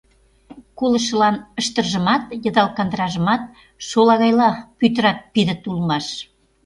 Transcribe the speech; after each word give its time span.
Колышылан 0.79 1.35
ыштыржымат, 1.59 2.23
йыдал 2.43 2.69
кандыражымат 2.77 3.41
шолагайла 3.87 4.49
пӱтырат-пидыт 4.77 5.61
улмаш. 5.69 6.05